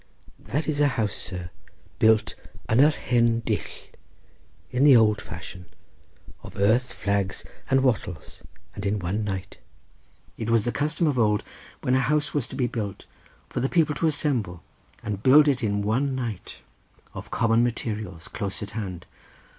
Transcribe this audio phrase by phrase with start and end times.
[0.39, 1.51] "That is a house, sir,
[1.99, 2.33] built
[2.67, 3.59] yn yr hen dull
[4.71, 5.67] in the old fashion,
[6.41, 8.41] of earth, flags and wattles,
[8.73, 9.59] and in one night.
[10.37, 11.43] It was the custom of old
[11.81, 13.05] when a house was to be built,
[13.47, 14.63] for the people to assemble,
[15.03, 16.61] and to build it in one night
[17.13, 19.05] of common materials, close at hand.